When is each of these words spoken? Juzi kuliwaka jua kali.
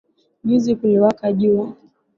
Juzi 0.43 0.75
kuliwaka 0.75 1.31
jua 1.33 1.65
kali. 1.65 1.75